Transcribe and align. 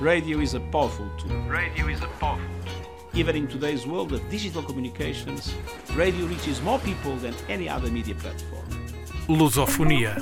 Radio 0.00 0.40
is 0.40 0.52
a 0.52 0.60
powerful 0.60 1.08
tool. 1.16 1.34
Radio 1.48 1.88
is 1.88 2.02
a 2.02 2.06
powerful 2.20 2.44
Even 3.14 3.34
in 3.34 3.48
today's 3.48 3.86
world 3.86 4.12
of 4.12 4.20
digital 4.28 4.62
communications, 4.62 5.54
radio 5.94 6.26
reaches 6.26 6.60
more 6.60 6.78
people 6.80 7.16
than 7.16 7.34
any 7.48 7.66
other 7.66 7.90
media 7.90 8.14
platform. 8.14 8.66
Lusofonia. 9.26 10.14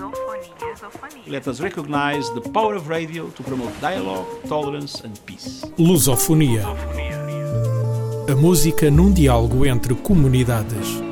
Let 1.27 1.49
us 1.49 1.61
recognize 1.61 2.31
the 2.35 2.41
power 2.53 2.77
of 2.77 2.89
radio 2.89 3.31
to 3.31 3.43
promote 3.43 3.73
dialogue, 3.81 4.29
tolerance 4.47 5.01
and 5.03 5.19
peace. 5.27 5.65
Lusofonia. 5.77 6.65
A 8.31 8.35
música 8.37 8.89
num 8.93 9.13
diálogo 9.13 9.67
entre 9.67 9.97
comunidades. 9.97 11.04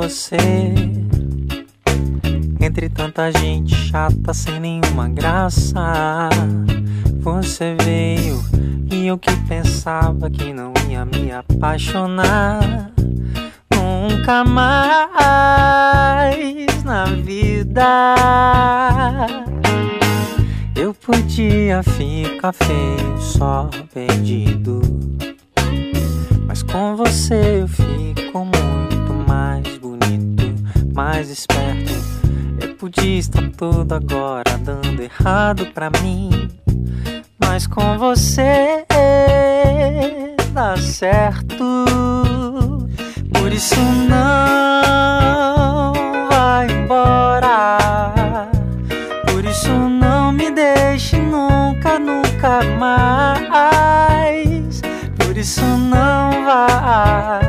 Você. 0.00 0.36
Entre 2.58 2.88
tanta 2.88 3.30
gente 3.32 3.74
chata 3.74 4.32
sem 4.32 4.58
nenhuma 4.58 5.08
graça. 5.08 6.30
Você 7.20 7.76
veio 7.84 8.42
e 8.90 9.06
eu 9.06 9.18
que 9.18 9.30
pensava 9.46 10.30
que 10.30 10.54
não 10.54 10.72
ia 10.88 11.04
me 11.04 11.30
apaixonar. 11.30 12.90
Nunca 13.74 14.42
mais 14.44 15.12
na 16.82 17.04
vida. 17.04 18.14
Eu 20.74 20.94
podia 20.94 21.82
ficar 21.82 22.52
feio, 22.52 23.18
só 23.18 23.68
perdido. 23.92 24.80
Mas 26.46 26.62
com 26.62 26.96
você 26.96 27.60
eu 27.62 27.68
fico 27.68 28.38
muito 28.38 28.89
mais 31.02 31.30
esperto. 31.30 31.94
Eu 32.60 32.74
podia 32.74 33.18
estar 33.18 33.48
tudo 33.56 33.94
agora 33.94 34.58
dando 34.58 35.02
errado 35.02 35.64
pra 35.72 35.88
mim. 36.02 36.50
Mas 37.38 37.66
com 37.66 37.96
você 37.96 38.84
dá 40.52 40.76
certo. 40.76 41.64
Por 43.32 43.50
isso 43.50 43.80
não 43.80 45.94
vai 46.28 46.70
embora. 46.70 47.78
Por 49.26 49.42
isso 49.42 49.72
não 49.72 50.32
me 50.32 50.50
deixe 50.50 51.16
nunca, 51.16 51.98
nunca 51.98 52.60
mais. 52.78 54.82
Por 55.16 55.34
isso 55.34 55.62
não 55.62 56.44
vá 56.44 57.39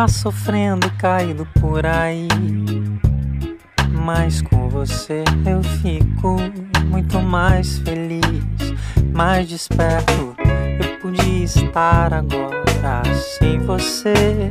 estar 0.00 0.08
sofrendo, 0.08 0.90
caído 0.92 1.46
por 1.60 1.84
aí. 1.84 2.28
Mas 3.90 4.40
com 4.40 4.68
você 4.68 5.24
eu 5.44 5.62
fico 5.62 6.36
muito 6.86 7.20
mais 7.20 7.78
feliz, 7.80 8.22
mais 9.12 9.48
desperto. 9.48 10.34
Eu 10.82 10.98
podia 11.00 11.44
estar 11.44 12.14
agora 12.14 13.02
sem 13.14 13.58
você. 13.60 14.50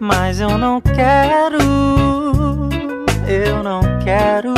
Mas 0.00 0.40
eu 0.40 0.56
não 0.56 0.80
quero, 0.80 1.58
eu 3.26 3.62
não 3.62 3.82
quero. 4.02 4.54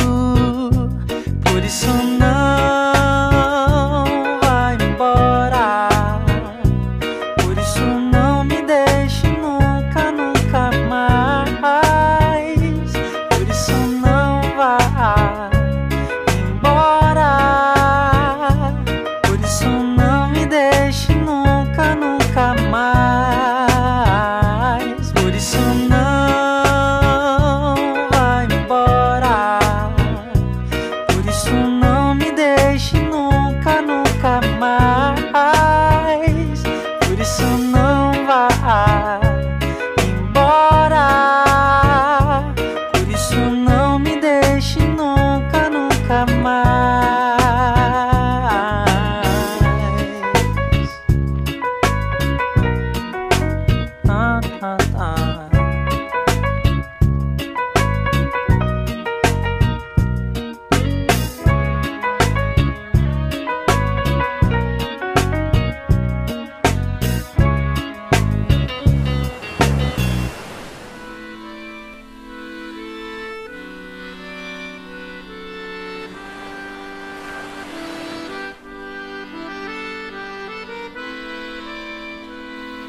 Por 1.43 1.65
isso 1.65 1.89
não 1.89 2.10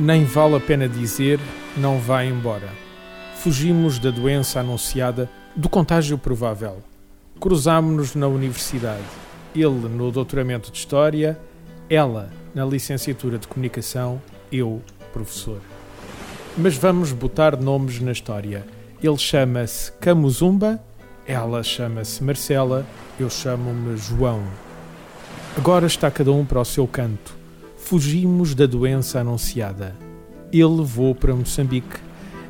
Nem 0.02 0.26
vale 0.26 0.56
a 0.56 0.60
pena 0.60 0.90
dizer, 0.90 1.40
não 1.78 2.00
vai 2.00 2.28
embora. 2.28 2.68
Fugimos 3.36 4.00
da 4.00 4.10
doença 4.10 4.60
anunciada, 4.60 5.30
do 5.56 5.70
contágio 5.70 6.18
provável. 6.18 6.80
Cruzámo-nos 7.40 8.16
na 8.16 8.28
universidade. 8.28 9.04
Ele 9.54 9.88
no 9.88 10.12
doutoramento 10.12 10.72
de 10.72 10.80
História, 10.80 11.40
ela 11.88 12.32
na 12.56 12.66
licenciatura 12.66 13.38
de 13.38 13.48
Comunicação, 13.48 14.20
eu, 14.52 14.82
professor. 15.14 15.62
Mas 16.58 16.76
vamos 16.76 17.12
botar 17.12 17.56
nomes 17.56 18.00
na 18.00 18.12
história. 18.12 18.66
Ele 19.04 19.18
chama-se 19.20 19.92
Camuzumba, 20.00 20.84
ela 21.28 21.62
chama-se 21.62 22.24
Marcela, 22.24 22.88
eu 23.20 23.30
chamo-me 23.30 23.96
João. 23.98 24.42
Agora 25.56 25.86
está 25.86 26.10
cada 26.10 26.32
um 26.32 26.44
para 26.44 26.60
o 26.60 26.66
seu 26.66 26.88
canto. 26.88 27.41
Fugimos 27.84 28.56
da 28.56 28.66
doença 28.66 29.20
anunciada. 29.20 29.98
Ele 30.50 30.82
voou 30.82 31.14
para 31.14 31.36
Moçambique, 31.36 32.00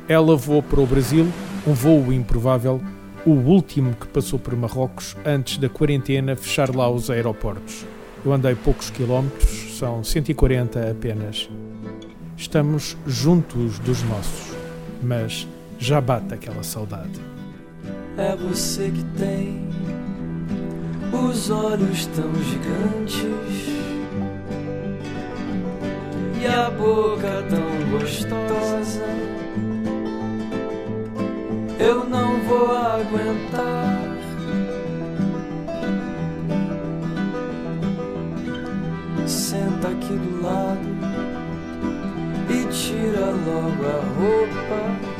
ela 0.08 0.36
voou 0.36 0.62
para 0.62 0.80
o 0.80 0.86
Brasil, 0.86 1.26
um 1.66 1.72
voo 1.72 2.12
improvável, 2.12 2.80
o 3.26 3.30
último 3.30 3.92
que 3.96 4.06
passou 4.06 4.38
por 4.38 4.54
Marrocos 4.54 5.16
antes 5.26 5.58
da 5.58 5.68
quarentena 5.68 6.36
fechar 6.36 6.72
lá 6.72 6.88
os 6.88 7.10
aeroportos. 7.10 7.84
Eu 8.24 8.32
andei 8.32 8.54
poucos 8.54 8.88
quilómetros, 8.90 9.76
são 9.78 10.04
140 10.04 10.92
apenas. 10.92 11.50
Estamos 12.36 12.96
juntos 13.04 13.80
dos 13.80 14.00
nossos, 14.04 14.54
mas 15.02 15.48
já 15.76 16.00
bate 16.00 16.34
aquela 16.34 16.62
saudade. 16.62 17.20
É 18.16 18.36
você 18.36 18.90
que 18.90 19.02
tem 19.18 19.66
os 21.12 21.50
olhos 21.50 22.06
tão 22.06 22.32
gigantes 22.44 23.81
boca 26.78 27.44
tão 27.48 27.98
gostosa. 27.98 29.04
Eu 31.78 32.04
não 32.08 32.38
vou 32.42 32.70
aguentar. 32.76 34.12
Senta 39.26 39.88
aqui 39.88 40.14
do 40.14 40.42
lado 40.42 40.88
e 42.48 42.64
tira 42.72 43.26
logo 43.26 43.86
a 43.86 44.00
roupa. 44.18 45.12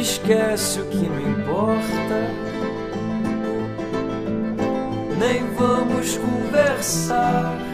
Esquece 0.00 0.80
o 0.80 0.86
que 0.86 1.08
me 1.08 1.22
importa. 1.30 2.16
Nem 5.18 5.44
vamos 5.54 6.16
conversar. 6.16 7.69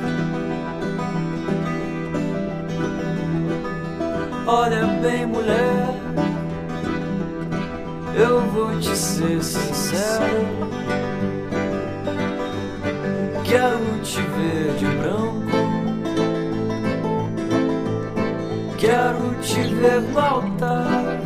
Olha 4.49 4.87
bem, 5.03 5.27
mulher, 5.27 5.89
eu 8.15 8.41
vou 8.53 8.79
te 8.79 8.97
ser 8.97 9.43
sincero. 9.43 10.47
Quero 13.45 14.01
te 14.05 14.21
ver 14.21 14.73
de 14.79 14.87
branco, 14.87 15.51
quero 18.79 19.35
te 19.43 19.63
ver 19.75 20.01
voltar. 20.13 21.19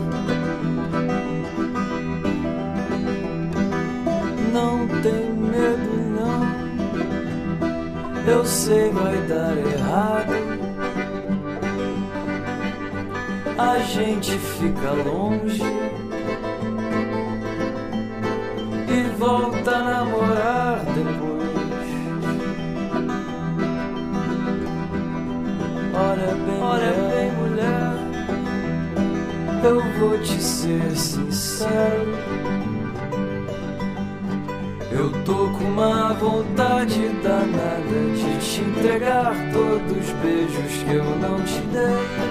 Não 4.51 4.89
tem 5.03 5.31
medo, 5.35 5.93
não. 6.17 6.41
Eu 8.27 8.47
sei 8.47 8.91
vai 8.93 9.19
dar 9.27 9.59
errado. 9.59 10.50
A 13.61 13.79
gente 13.81 14.39
fica 14.39 14.91
longe 14.93 15.63
e 18.89 19.03
volta 19.19 19.71
a 19.71 19.85
namorar 19.85 20.83
depois. 20.87 21.91
Olha 25.93 26.35
bem, 26.47 26.63
olha 26.63 26.93
bem, 27.11 27.31
mulher, 27.33 27.97
eu 29.63 29.83
vou 29.99 30.19
te 30.21 30.41
ser 30.43 30.97
sincero. 30.97 32.17
Eu 34.91 35.13
tô 35.25 35.51
com 35.51 35.65
uma 35.65 36.15
vontade 36.15 37.09
danada 37.23 38.01
de 38.17 38.39
te 38.39 38.63
entregar 38.63 39.35
todos 39.53 39.99
os 39.99 40.13
beijos 40.23 40.83
que 40.83 40.95
eu 40.95 41.05
não 41.05 41.43
te 41.45 41.61
dei. 41.73 42.30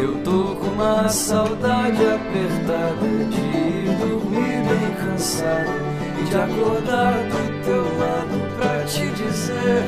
Eu 0.00 0.14
tô 0.22 0.54
com 0.54 0.68
uma 0.68 1.08
saudade 1.08 2.00
apertada 2.06 3.08
de 3.30 3.40
ir 3.40 3.96
dormir 3.98 4.62
bem 4.68 4.94
cansado 4.94 5.72
e 6.20 6.24
de 6.24 6.36
acordar 6.36 7.14
do 7.24 7.64
teu 7.64 7.82
lado 7.98 8.56
pra 8.56 8.84
te 8.84 9.10
dizer 9.10 9.82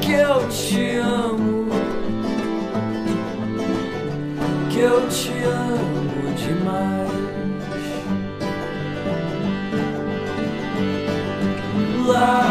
que 0.00 0.12
eu 0.12 0.48
te 0.48 0.96
amo, 0.98 1.66
que 4.70 4.78
eu 4.78 5.08
te 5.08 5.32
amo 5.42 6.32
demais. 6.36 7.10
Lá, 12.06 12.49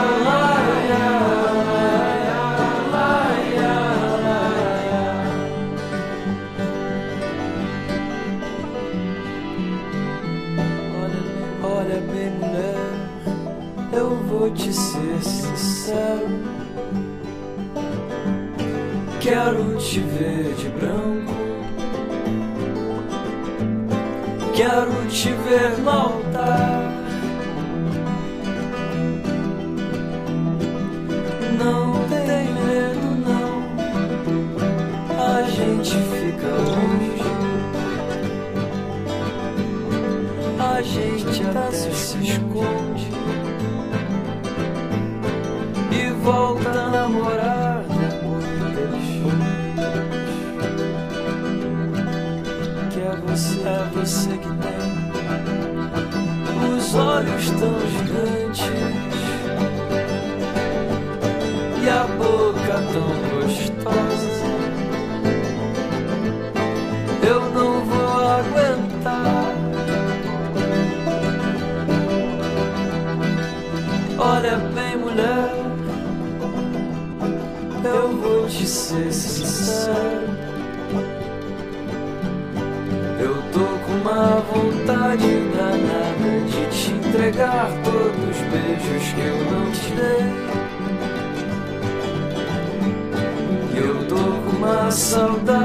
te 19.92 20.02
ver 20.02 20.56
de 20.56 20.70
branco. 20.70 21.09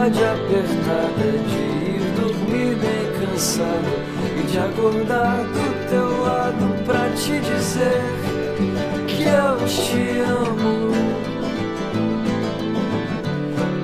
Saudade 0.05 0.25
apertada 0.25 1.33
de 1.49 1.97
ir 1.97 2.03
dormir 2.21 2.77
bem 2.77 3.27
cansado 3.27 3.93
e 4.39 4.43
de 4.47 4.59
acordar 4.59 5.39
do 5.45 5.89
teu 5.89 6.23
lado 6.23 6.85
pra 6.85 7.09
te 7.11 7.41
dizer 7.41 8.03
que 9.07 9.23
eu 9.23 9.67
te 9.67 10.21
amo 10.21 10.95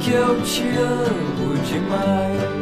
que 0.01 0.11
eu 0.13 0.43
te 0.43 0.63
amo 0.79 1.55
demais. 1.65 2.60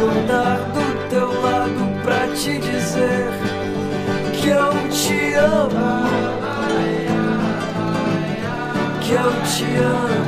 Acordar 0.00 0.58
do 0.72 1.08
teu 1.10 1.42
lado 1.42 2.02
pra 2.02 2.26
te 2.28 2.58
dizer 2.58 3.28
que 4.32 4.48
eu 4.48 4.72
te 4.88 5.34
amo. 5.34 6.00
Que 9.02 9.12
eu 9.12 9.32
te 9.44 9.64
amo 9.76 10.19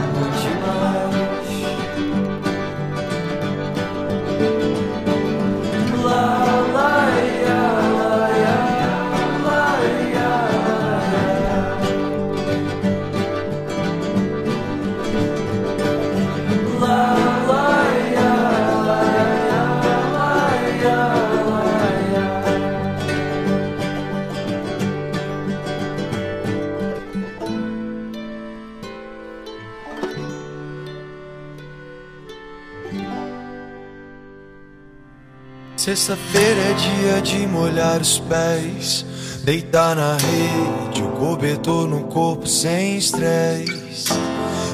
Sexta-feira 35.82 36.60
é 36.60 36.74
dia 36.74 37.20
de 37.22 37.44
molhar 37.44 38.00
os 38.00 38.20
pés, 38.20 39.04
deitar 39.42 39.96
na 39.96 40.12
rede, 40.16 41.02
o 41.02 41.08
cobertor 41.18 41.88
no 41.88 42.04
corpo 42.04 42.46
sem 42.46 42.98
estresse. 42.98 44.12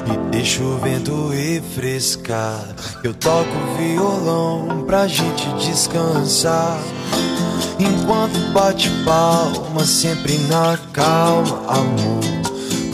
E 0.05 0.29
deixa 0.29 0.61
o 0.61 0.77
vento 0.77 1.29
refrescar. 1.29 2.63
Eu 3.03 3.15
toco 3.15 3.49
violão 3.79 4.83
pra 4.85 5.07
gente 5.07 5.47
descansar. 5.55 6.79
Enquanto 7.79 8.53
bate 8.53 8.91
palma, 9.03 9.83
sempre 9.83 10.37
na 10.47 10.77
calma, 10.93 11.59
amor. 11.69 12.21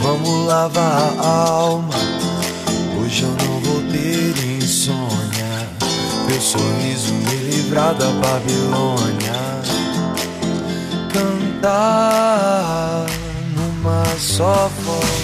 Vamos 0.00 0.46
lavar 0.46 1.12
a 1.18 1.50
alma. 1.50 2.15
Meu 6.36 6.42
sorriso 6.42 7.14
me 7.14 7.34
livrar 7.50 7.94
da 7.94 8.10
Babilônia. 8.10 9.32
Cantar 11.10 13.06
numa 13.54 14.04
só 14.18 14.70
voz. 14.84 15.16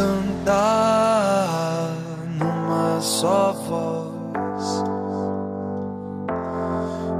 Cantar 0.00 1.92
numa 2.38 3.02
só 3.02 3.52
voz. 3.52 4.82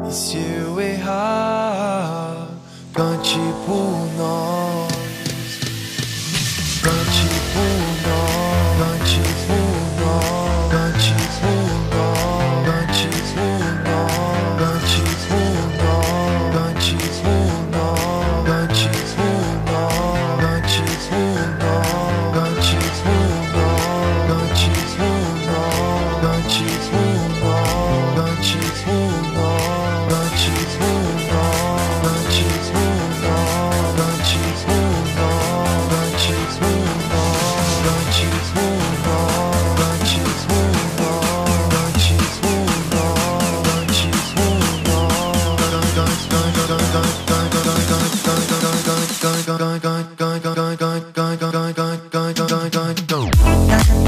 E 0.08 0.12
se 0.14 0.38
eu 0.38 0.69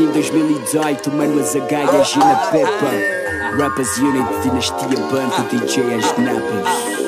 Em 0.00 0.06
2018, 0.12 1.12
mano 1.12 1.34
e 2.00 2.04
Gina 2.04 2.34
Peppa. 2.50 3.58
Rappers 3.58 3.98
Unit, 3.98 4.40
Dinastia 4.42 4.98
Banco, 5.10 5.42
DJ 5.50 5.94
As 5.94 6.16
Napas 6.16 6.99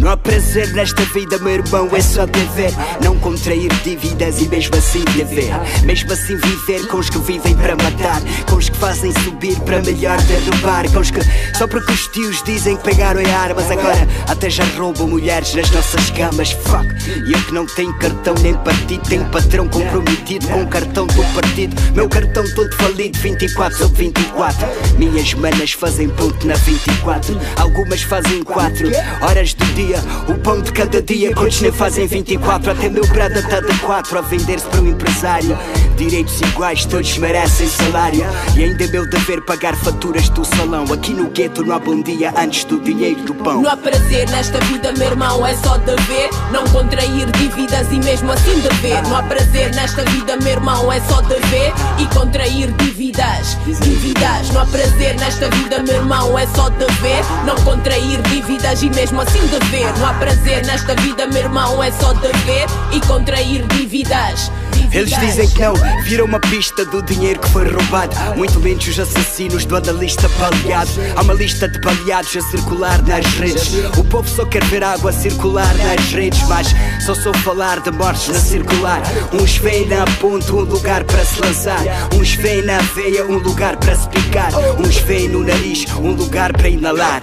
não 0.00 0.10
há 0.10 0.16
prazer 0.16 0.72
nesta 0.72 1.02
vida, 1.04 1.38
meu 1.38 1.56
irmão, 1.56 1.86
é 1.92 2.00
só 2.00 2.24
dever. 2.24 2.72
Não 3.04 3.18
contrair 3.18 3.70
dívidas 3.84 4.40
e 4.40 4.48
mesmo 4.48 4.74
assim 4.74 5.04
dever. 5.14 5.52
Mesmo 5.84 6.10
assim 6.10 6.36
viver 6.36 6.86
com 6.86 6.96
os 6.96 7.10
que 7.10 7.18
vivem 7.18 7.54
para 7.54 7.76
matar. 7.76 8.22
Com 8.48 8.56
os 8.56 8.70
que 8.70 8.76
fazem 8.78 9.12
subir 9.22 9.60
para 9.60 9.82
melhor 9.82 10.16
derrubar. 10.22 10.90
Com 10.90 11.00
os 11.00 11.10
que 11.10 11.20
só 11.54 11.66
porque 11.66 11.92
os 11.92 12.06
tios 12.08 12.42
dizem 12.42 12.78
que 12.78 12.84
pegaram 12.84 13.20
em 13.20 13.30
armas. 13.30 13.70
Agora 13.70 14.08
até 14.26 14.48
já 14.48 14.64
roubam 14.78 15.06
mulheres 15.06 15.52
nas 15.54 15.70
nossas 15.70 16.10
camas. 16.10 16.52
Fuck. 16.52 16.88
E 17.26 17.32
eu 17.34 17.42
que 17.42 17.52
não 17.52 17.66
tenho 17.66 17.92
cartão 17.98 18.34
nem 18.40 18.54
partido. 18.54 19.02
Tenho 19.06 19.26
patrão 19.26 19.68
comprometido 19.68 20.48
com 20.48 20.62
o 20.62 20.66
cartão 20.66 21.06
do 21.08 21.24
partido. 21.34 21.76
Meu 21.94 22.08
cartão 22.08 22.44
todo 22.54 22.74
falido, 22.76 23.18
24 23.18 23.76
sobre 23.76 24.04
24. 24.04 24.66
Minhas 24.96 25.34
manas 25.34 25.72
fazem 25.72 26.08
ponto 26.08 26.46
na 26.46 26.54
24. 26.54 27.38
Algumas 27.56 28.00
fazem 28.00 28.42
4 28.42 28.88
horas 29.20 29.52
do 29.52 29.64
dia. 29.74 29.89
O 30.28 30.34
pão 30.38 30.60
de 30.60 30.72
cada 30.72 31.02
dia, 31.02 31.32
nem 31.60 31.72
fazem 31.72 32.06
24? 32.06 32.70
Até 32.70 32.88
meu 32.88 33.06
brada 33.08 33.42
tá 33.42 33.60
de 33.60 33.78
4 33.80 34.18
a 34.18 34.20
vender-se 34.22 34.66
para 34.66 34.80
um 34.80 34.88
empresário. 34.88 35.58
Direitos 35.96 36.40
iguais, 36.40 36.84
todos 36.84 37.18
merecem 37.18 37.68
salário. 37.68 38.24
E 38.56 38.64
ainda 38.64 38.84
é 38.84 38.86
meu 38.86 39.08
dever 39.08 39.40
pagar 39.42 39.74
faturas 39.76 40.28
do 40.30 40.44
salão. 40.44 40.84
Aqui 40.92 41.12
no 41.12 41.28
gueto 41.30 41.64
não 41.64 41.74
há 41.74 41.78
bom 41.78 42.00
dia 42.00 42.32
antes 42.36 42.64
do 42.64 42.80
dinheiro 42.80 43.20
do 43.22 43.34
pão. 43.34 43.62
Não 43.62 43.70
há 43.70 43.76
prazer 43.76 44.28
nesta 44.30 44.58
vida, 44.60 44.92
meu 44.92 45.08
irmão, 45.08 45.46
é 45.46 45.54
só 45.56 45.76
dever. 45.78 46.30
Não 46.52 46.64
contrair 46.68 47.30
dívidas 47.32 47.86
e 47.90 47.98
mesmo 47.98 48.32
assim 48.32 48.60
dever. 48.60 49.02
Não 49.02 49.16
há 49.16 49.22
prazer 49.24 49.74
nesta 49.74 50.02
vida, 50.04 50.36
meu 50.36 50.52
irmão, 50.52 50.92
é 50.92 51.00
só 51.00 51.20
dever. 51.22 51.72
E 51.98 52.06
contrair 52.14 52.70
dívidas, 52.72 53.58
dívidas. 53.64 54.50
Não 54.52 54.62
há 54.62 54.66
prazer 54.66 55.16
nesta 55.18 55.50
vida, 55.50 55.82
meu 55.82 55.96
irmão, 55.96 56.38
é 56.38 56.46
só 56.48 56.68
dever. 56.70 57.24
Não 57.44 57.56
contrair 57.56 58.22
dívidas 58.22 58.82
e 58.82 58.90
mesmo 58.90 59.20
assim 59.20 59.40
dever. 59.48 59.79
Não 59.80 60.06
há 60.06 60.14
prazer 60.14 60.64
nesta 60.66 60.94
vida, 60.96 61.26
meu 61.26 61.42
irmão, 61.42 61.82
é 61.82 61.90
só 61.92 62.12
dever. 62.12 62.66
E 62.92 63.00
contrair 63.06 63.66
dívidas. 63.68 64.50
Eles 64.92 65.16
dizem 65.20 65.48
que 65.48 65.60
não, 65.60 65.74
viram 66.02 66.24
uma 66.24 66.40
pista 66.40 66.84
do 66.84 67.00
dinheiro 67.00 67.38
que 67.38 67.48
foi 67.50 67.70
roubado. 67.70 68.14
Muito 68.36 68.58
menos 68.58 68.86
os 68.88 68.98
assassinos 68.98 69.64
do 69.64 69.76
analista 69.76 70.28
baleado. 70.30 70.90
Há 71.16 71.22
uma 71.22 71.32
lista 71.32 71.68
de 71.68 71.78
baleados 71.80 72.36
a 72.36 72.40
circular 72.40 73.00
nas 73.06 73.24
redes. 73.34 73.72
O 73.96 74.04
povo 74.04 74.28
só 74.28 74.44
quer 74.44 74.64
ver 74.64 74.82
água 74.82 75.12
circular 75.12 75.72
nas 75.76 76.12
redes, 76.12 76.42
mas 76.48 76.74
só 77.04 77.14
sou 77.14 77.32
falar 77.38 77.80
de 77.80 77.90
mortes 77.92 78.28
na 78.28 78.40
circular. 78.40 79.00
Uns 79.32 79.56
veem 79.58 79.86
na 79.86 80.04
ponte 80.20 80.50
um 80.50 80.60
lugar 80.60 81.04
para 81.04 81.24
se 81.24 81.40
lançar. 81.40 81.80
Uns 82.12 82.34
veem 82.34 82.62
na 82.62 82.78
veia 82.78 83.24
um 83.26 83.38
lugar 83.38 83.76
para 83.76 83.94
se 83.94 84.08
picar. 84.08 84.50
Uns 84.78 84.96
veem 84.98 85.28
no 85.28 85.44
nariz 85.44 85.86
um 85.96 86.12
lugar 86.12 86.52
para 86.52 86.68
inalar. 86.68 87.22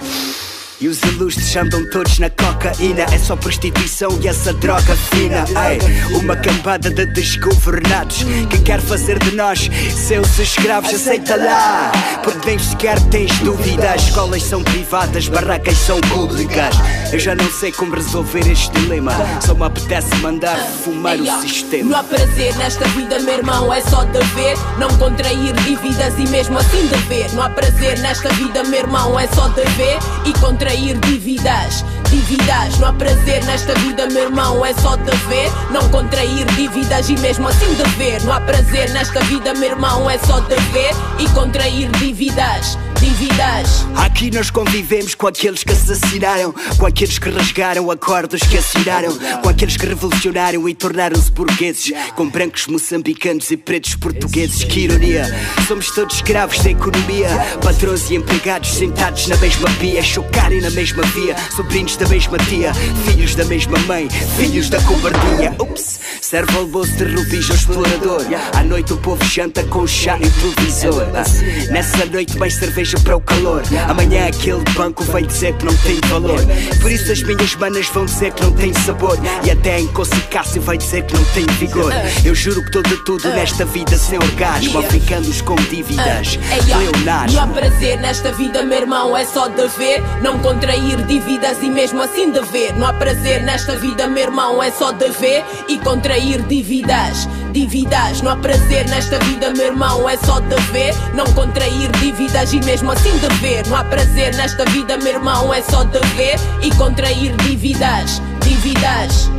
E 0.80 0.86
os 0.86 1.02
ilustres 1.02 1.56
andam 1.56 1.84
todos 1.90 2.20
na 2.20 2.30
cocaína. 2.30 3.02
É 3.12 3.18
só 3.18 3.34
prostituição 3.34 4.16
e 4.22 4.28
essa 4.28 4.52
droga 4.52 4.94
fina. 5.10 5.44
Ei, 5.68 6.16
Uma 6.16 6.36
cambada 6.36 6.88
de 6.88 7.04
desgovernados. 7.06 8.22
Que 8.48 8.60
quer 8.60 8.80
fazer 8.80 9.18
de 9.18 9.34
nós 9.34 9.68
seus 10.06 10.38
escravos 10.38 10.94
Aceita 10.94 11.34
lá, 11.34 11.90
porque 12.22 12.48
nem 12.48 12.58
sequer 12.58 13.00
tens 13.08 13.36
dúvidas 13.40 14.02
Escolas 14.02 14.42
são 14.44 14.62
privadas, 14.62 15.26
barracas 15.26 15.76
são 15.78 16.00
públicas. 16.02 16.76
Eu 17.12 17.18
já 17.18 17.34
não 17.34 17.50
sei 17.50 17.72
como 17.72 17.96
resolver 17.96 18.48
este 18.48 18.70
dilema. 18.78 19.12
Só 19.44 19.54
me 19.54 19.64
apetece 19.64 20.14
mandar 20.16 20.56
fumar 20.84 21.16
Ei, 21.16 21.22
o 21.22 21.40
sistema. 21.40 21.90
Não 21.90 21.98
há 21.98 22.04
prazer 22.04 22.54
nesta 22.56 22.86
vida, 22.88 23.18
meu 23.18 23.34
irmão, 23.34 23.74
é 23.74 23.80
só 23.80 24.04
dever. 24.04 24.56
Não 24.78 24.88
contrair 24.96 25.52
dívidas 25.64 26.14
e 26.18 26.28
mesmo 26.28 26.56
assim 26.56 26.86
dever. 26.86 27.32
Não 27.32 27.42
há 27.42 27.50
prazer 27.50 27.98
nesta 27.98 28.28
vida, 28.34 28.62
meu 28.62 28.78
irmão, 28.78 29.18
é 29.18 29.26
só 29.28 29.48
dever 29.48 29.98
e 30.24 30.32
contrair 30.34 30.67
dívidas. 30.76 31.84
Dívidas, 32.10 32.78
não 32.78 32.88
há 32.88 32.92
prazer 32.92 33.44
nesta 33.44 33.74
vida, 33.74 34.06
meu 34.06 34.24
irmão, 34.24 34.64
é 34.64 34.72
só 34.74 34.96
dever. 34.96 35.50
Não 35.70 35.88
contrair 35.90 36.46
dívidas 36.56 37.08
e 37.08 37.16
mesmo 37.18 37.48
assim 37.48 37.72
dever. 37.74 38.22
Não 38.24 38.32
há 38.32 38.40
prazer 38.40 38.90
nesta 38.90 39.20
vida, 39.24 39.54
meu 39.54 39.70
irmão, 39.70 40.08
é 40.08 40.18
só 40.18 40.40
dever 40.40 40.92
e 41.18 41.28
contrair 41.30 41.90
dívidas. 41.92 42.78
Dívidas. 42.98 43.86
Aqui 43.96 44.30
nós 44.30 44.50
convivemos 44.50 45.14
com 45.14 45.28
aqueles 45.28 45.62
que 45.62 45.72
assassinaram, 45.72 46.52
com 46.78 46.86
aqueles 46.86 47.18
que 47.18 47.30
rasgaram 47.30 47.90
acordos 47.92 48.40
que 48.42 48.58
assinaram, 48.58 49.16
com 49.40 49.48
aqueles 49.48 49.76
que 49.76 49.86
revolucionaram 49.86 50.68
e 50.68 50.74
tornaram-se 50.74 51.30
burgueses, 51.30 51.92
com 52.16 52.28
brancos 52.28 52.66
moçambicanos 52.66 53.50
e 53.50 53.56
pretos 53.56 53.94
portugueses. 53.94 54.64
Que 54.64 54.80
ironia! 54.80 55.26
Somos 55.68 55.92
todos 55.92 56.16
escravos 56.16 56.58
da 56.58 56.70
economia, 56.70 57.28
patrões 57.62 58.10
e 58.10 58.16
empregados 58.16 58.70
sentados 58.70 59.28
na 59.28 59.36
mesma 59.36 59.70
pia, 59.78 60.02
chocarem 60.02 60.57
na 60.60 60.70
mesma 60.70 61.02
via, 61.04 61.36
sobrinhos 61.54 61.96
da 61.96 62.06
mesma 62.08 62.38
tia, 62.38 62.72
filhos 63.06 63.34
da 63.34 63.44
mesma 63.44 63.78
mãe, 63.80 64.08
filhos 64.36 64.68
da 64.68 64.80
cobardia. 64.82 65.54
Ups! 65.58 66.00
Serve 66.20 66.52
ao 66.56 66.62
almoço 66.62 66.92
de 66.92 67.04
rubis 67.04 67.48
ao 67.50 67.56
explorador. 67.56 68.22
À 68.54 68.62
noite 68.64 68.92
o 68.92 68.96
povo 68.96 69.24
janta 69.24 69.62
com 69.64 69.86
chá 69.86 70.18
e 70.20 70.28
televisor. 70.30 71.06
Ah, 71.14 71.24
Nessa 71.72 72.04
noite 72.06 72.36
mais 72.38 72.54
cerveja 72.54 72.98
para 73.00 73.16
o 73.16 73.20
calor. 73.20 73.62
Amanhã 73.88 74.26
aquele 74.26 74.62
banco 74.74 75.04
vai 75.04 75.22
dizer 75.22 75.54
que 75.54 75.64
não 75.64 75.76
tem 75.78 75.98
valor. 76.08 76.40
Por 76.80 76.90
isso 76.90 77.10
as 77.12 77.22
minhas 77.22 77.54
manas 77.56 77.86
vão 77.88 78.04
dizer 78.04 78.32
que 78.32 78.42
não 78.42 78.52
tem 78.52 78.72
sabor. 78.74 79.18
E 79.44 79.50
até 79.50 79.76
a 79.76 80.28
Cássio 80.30 80.60
vai 80.62 80.76
dizer 80.76 81.04
que 81.04 81.14
não 81.14 81.24
tem 81.26 81.46
vigor. 81.58 81.92
Eu 82.24 82.34
juro 82.34 82.62
que 82.64 82.82
de 82.82 82.96
tudo 83.04 83.28
nesta 83.30 83.64
vida 83.64 83.96
sem 83.96 84.18
orgasmo. 84.18 84.78
Africanos 84.78 85.40
com 85.40 85.56
dívidas. 85.56 86.38
Ó, 86.72 87.32
Não 87.32 87.42
há 87.42 87.46
prazer 87.46 87.98
nesta 88.00 88.32
vida, 88.32 88.62
meu 88.62 88.78
irmão, 88.78 89.16
é 89.16 89.24
só 89.24 89.48
dever. 89.48 90.02
Não 90.22 90.38
contrair 90.48 90.96
dívidas 91.02 91.62
e 91.62 91.68
mesmo 91.68 92.00
assim 92.00 92.30
dever. 92.30 92.74
Não 92.74 92.86
há 92.86 92.92
prazer 92.94 93.42
nesta 93.42 93.76
vida, 93.76 94.08
meu 94.08 94.22
irmão, 94.22 94.62
é 94.62 94.70
só 94.70 94.92
dever 94.92 95.44
e 95.68 95.76
contrair 95.76 96.40
dívidas. 96.44 97.28
Dívidas, 97.52 98.22
não 98.22 98.30
há 98.30 98.36
prazer 98.36 98.88
nesta 98.88 99.18
vida, 99.18 99.50
meu 99.50 99.66
irmão, 99.66 100.08
é 100.08 100.16
só 100.16 100.40
dever. 100.40 100.94
Não 101.12 101.26
contrair 101.34 101.92
dívidas 102.00 102.54
e 102.54 102.60
mesmo 102.60 102.90
assim 102.90 103.14
dever. 103.18 103.66
Não 103.66 103.76
há 103.76 103.84
prazer 103.84 104.34
nesta 104.36 104.64
vida, 104.64 104.96
meu 104.96 105.08
irmão, 105.08 105.52
é 105.52 105.60
só 105.60 105.84
dever 105.84 106.36
e 106.62 106.74
contrair 106.76 107.36
dívidas. 107.36 108.22
Dívidas. 108.40 109.30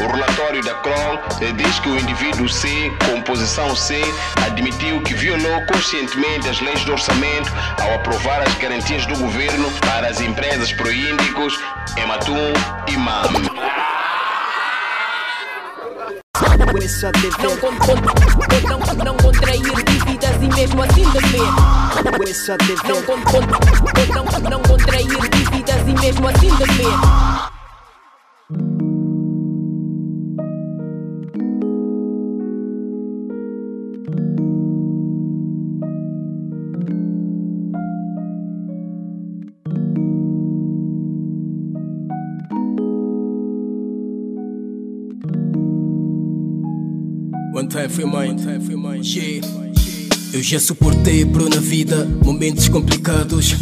O 0.00 0.06
relatório 0.08 0.60
da 0.64 0.74
Kroll 0.74 1.20
diz 1.56 1.78
que 1.78 1.88
o 1.88 1.96
indivíduo 1.96 2.48
C, 2.48 2.68
com 3.06 3.20
posição 3.22 3.76
C, 3.76 4.02
admitiu 4.44 5.00
que 5.02 5.14
violou 5.14 5.64
conscientemente 5.66 6.48
as 6.48 6.60
leis 6.60 6.84
do 6.84 6.92
orçamento 6.92 7.52
ao 7.80 7.94
aprovar 7.94 8.42
as 8.42 8.52
garantias 8.56 9.06
do 9.06 9.16
governo 9.16 9.70
para 9.82 10.08
as 10.08 10.20
empresas 10.20 10.72
proíndicos 10.72 11.60
Ematum 11.96 12.52
e 12.88 12.96
MAM. 12.96 13.22
Não, 18.64 18.78
não, 18.78 19.04
não 19.04 19.16
contrair 19.18 19.84
dívidas 19.84 20.36
e 20.42 20.48
mesmo 20.48 20.82
assim 20.82 21.08
dever. 21.10 21.40
Não, 24.12 24.24
não, 24.24 24.50
não 24.50 24.62
contrair 24.62 25.30
dívidas 25.30 25.80
e 25.86 25.92
mesmo 26.00 26.28
assim 26.28 26.52
dever. 26.56 27.53
Free 47.88 48.06
mind. 48.06 48.40
Yeah. 49.04 49.46
Eu 50.32 50.42
já 50.42 50.58
suportei 50.58 51.24
pro 51.24 51.48
na 51.48 51.60
vida 51.60 52.08
momentos 52.24 52.66
complicados. 52.68 53.54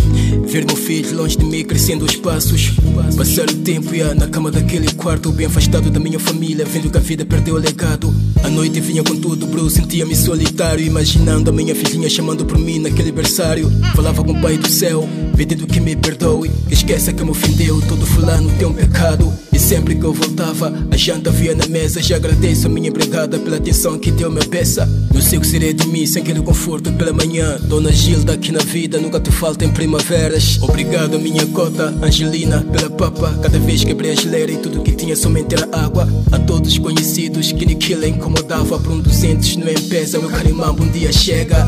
Ver 0.47 0.65
meu 0.65 0.77
filho 0.77 1.17
longe 1.17 1.37
de 1.37 1.45
mim 1.45 1.65
crescendo 1.65 2.05
aos 2.05 2.17
passos. 2.17 2.73
Passar 3.17 3.51
o 3.51 3.55
tempo 3.57 3.95
yeah, 3.95 4.15
na 4.15 4.27
cama 4.29 4.51
daquele 4.51 4.91
quarto, 4.95 5.33
bem 5.33 5.47
afastado 5.47 5.91
da 5.91 6.01
minha 6.01 6.19
família, 6.19 6.65
vendo 6.65 6.89
que 6.89 6.97
a 6.97 7.01
vida 7.01 7.27
perdeu 7.27 7.57
o 7.57 7.59
legado. 7.59 8.15
A 8.43 8.49
noite 8.49 8.81
vinha 8.81 9.03
com 9.03 9.17
tudo, 9.17 9.47
bro, 9.47 9.69
sentia-me 9.69 10.15
solitário, 10.15 10.87
imaginando 10.87 11.51
a 11.51 11.53
minha 11.53 11.75
filhinha 11.75 12.09
chamando 12.09 12.47
por 12.47 12.59
mim 12.59 12.79
naquele 12.79 13.13
berçário. 13.13 13.71
Falava 13.95 14.25
com 14.25 14.33
o 14.33 14.41
pai 14.41 14.57
do 14.57 14.69
céu, 14.69 15.07
pedindo 15.37 15.67
que 15.67 15.81
me 15.81 15.95
perdoe. 15.97 16.51
Esqueça 16.71 17.13
que 17.13 17.23
me 17.23 17.31
ofendeu, 17.31 17.83
todo 17.83 18.07
fulano 18.07 18.51
tem 18.59 18.67
um 18.67 18.73
pecado. 18.73 19.31
Sempre 19.63 19.95
que 19.95 20.05
eu 20.05 20.13
voltava, 20.13 20.73
a 20.91 20.97
janta 20.97 21.31
havia 21.31 21.55
na 21.55 21.67
mesa. 21.67 22.03
Já 22.03 22.17
agradeço 22.17 22.67
a 22.67 22.71
minha 22.71 22.89
empregada 22.89 23.39
pela 23.39 23.57
atenção 23.57 23.97
que 23.97 24.11
deu 24.11 24.29
minha 24.29 24.45
peça. 24.45 24.87
Não 25.15 25.23
sei 25.23 25.39
o 25.39 25.41
que 25.41 25.47
seria 25.47 25.73
de 25.73 25.87
mim 25.87 26.05
sem 26.05 26.21
aquele 26.21 26.43
conforto 26.43 26.93
pela 26.93 27.13
manhã. 27.13 27.59
Dona 27.63 27.93
Gilda, 27.93 28.33
aqui 28.33 28.51
na 28.51 28.59
vida 28.59 28.99
nunca 28.99 29.21
te 29.21 29.31
falta 29.31 29.65
em 29.65 29.71
primaveras. 29.71 30.59
Obrigado, 30.61 31.19
minha 31.19 31.47
cota, 31.47 31.95
Angelina, 32.03 32.61
pela 32.73 32.91
papa. 32.91 33.39
Cada 33.41 33.59
vez 33.61 33.85
que 33.85 33.93
abri 33.93 34.11
a 34.11 34.15
geleira 34.17 34.51
e 34.51 34.57
tudo 34.57 34.83
que 34.83 34.93
tinha 34.93 35.15
somente 35.15 35.55
era 35.55 35.69
água. 35.73 36.09
A 36.33 36.41
todos 36.41 36.77
conhecidos 36.77 37.53
que 37.53 37.65
naquilo 37.65 38.05
incomodava. 38.05 38.81
Por 38.81 38.93
um 38.93 39.01
200 39.01 39.57
no 39.57 39.69
M-Pesa, 39.69 40.19
meu 40.19 40.29
carimambo 40.29 40.83
um 40.83 40.89
dia 40.89 41.13
chega. 41.13 41.65